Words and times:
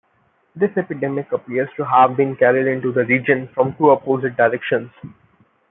This 0.55 0.71
epidemic 0.77 1.31
appears 1.31 1.69
to 1.77 1.85
have 1.85 2.17
been 2.17 2.35
carried 2.35 2.65
into 2.65 2.91
the 2.91 3.05
region 3.05 3.47
from 3.53 3.75
two 3.75 3.91
opposing 3.91 4.33
directions. 4.33 4.89